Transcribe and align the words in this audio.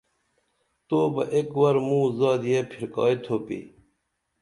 تو 0.87 0.99
بہ 1.13 1.23
ایک 1.33 1.49
ور 1.59 1.75
موں 1.87 2.05
زادیہ 2.19 2.59
پِھرکائی 2.69 3.15
تُھوپی 3.23 3.59